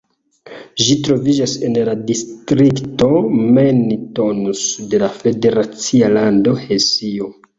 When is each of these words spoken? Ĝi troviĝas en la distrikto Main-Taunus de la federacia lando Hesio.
Ĝi 0.83 0.93
troviĝas 1.07 1.51
en 1.67 1.75
la 1.89 1.93
distrikto 2.11 3.09
Main-Taunus 3.57 4.63
de 4.95 5.01
la 5.05 5.11
federacia 5.21 6.09
lando 6.17 6.57
Hesio. 6.63 7.29